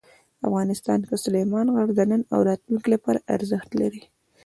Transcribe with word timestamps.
افغانستان 0.47 0.99
کې 1.07 1.15
سلیمان 1.25 1.67
غر 1.75 1.89
د 1.95 1.99
نن 2.11 2.21
او 2.33 2.39
راتلونکي 2.49 2.89
لپاره 2.95 3.25
ارزښت 3.35 3.69
لري. 3.81 4.03